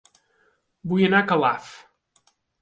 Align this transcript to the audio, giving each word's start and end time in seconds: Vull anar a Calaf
Vull 0.93 1.03
anar 1.09 1.19
a 1.19 1.27
Calaf 1.33 1.69